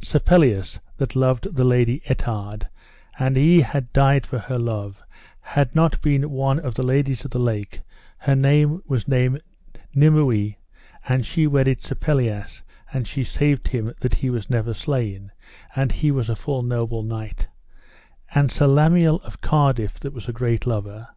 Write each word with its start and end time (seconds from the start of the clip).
Sir 0.00 0.18
Pelleas 0.18 0.80
that 0.96 1.14
loved 1.14 1.54
the 1.56 1.62
lady 1.62 2.00
Ettard, 2.08 2.68
and 3.18 3.36
he 3.36 3.60
had 3.60 3.92
died 3.92 4.24
for 4.24 4.38
her 4.38 4.56
love 4.56 5.02
had 5.42 5.74
not 5.74 6.00
been 6.00 6.30
one 6.30 6.58
of 6.58 6.72
the 6.72 6.82
ladies 6.82 7.26
of 7.26 7.32
the 7.32 7.38
lake, 7.38 7.82
her 8.20 8.34
name 8.34 8.82
was 8.86 9.04
Dame 9.04 9.36
Nimue, 9.94 10.54
and 11.06 11.26
she 11.26 11.46
wedded 11.46 11.82
Sir 11.82 11.96
Pelleas, 11.96 12.62
and 12.94 13.06
she 13.06 13.22
saved 13.22 13.68
him 13.68 13.92
that 14.00 14.14
he 14.14 14.30
was 14.30 14.48
never 14.48 14.72
slain, 14.72 15.32
and 15.76 15.92
he 15.92 16.10
was 16.10 16.30
a 16.30 16.34
full 16.34 16.62
noble 16.62 17.02
knight; 17.02 17.48
and 18.34 18.50
Sir 18.50 18.66
Lamiel 18.68 19.20
of 19.22 19.42
Cardiff 19.42 20.00
that 20.00 20.14
was 20.14 20.30
a 20.30 20.32
great 20.32 20.66
lover. 20.66 21.08